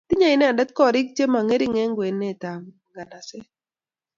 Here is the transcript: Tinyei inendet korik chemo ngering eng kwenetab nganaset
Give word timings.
Tinyei 0.07 0.33
inendet 0.35 0.69
korik 0.77 1.07
chemo 1.15 1.39
ngering 1.45 1.75
eng 1.83 1.93
kwenetab 1.97 2.61
nganaset 2.89 3.45